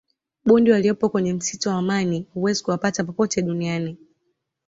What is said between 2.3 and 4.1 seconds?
huwezi kuwapata popote duniani